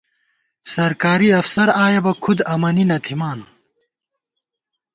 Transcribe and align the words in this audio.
سرکاری 0.71 1.29
افسر 1.41 1.67
آیَہ 1.85 2.01
بہ 2.05 2.11
کُھد 2.23 2.39
امَنی 2.53 2.85
نہ 2.89 2.97
تھِمان 3.03 3.39